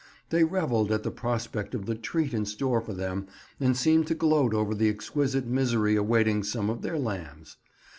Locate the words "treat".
1.93-2.33